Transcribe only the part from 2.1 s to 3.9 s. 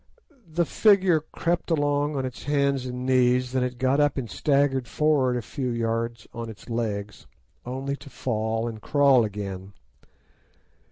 on its hands and knees, then it